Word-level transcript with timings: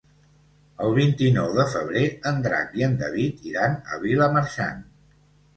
El 0.85 0.93
vint-i-nou 0.99 1.51
de 1.57 1.65
febrer 1.75 2.03
en 2.31 2.41
Drac 2.47 2.73
i 2.81 2.87
en 2.89 2.97
David 3.05 3.47
iran 3.53 3.79
a 3.97 4.01
Vilamarxant. 4.07 4.85